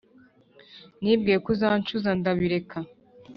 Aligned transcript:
nibwiye 1.01 1.37
ko 1.43 1.49
uzancuza 1.55 2.09
ndabireka 2.19 2.77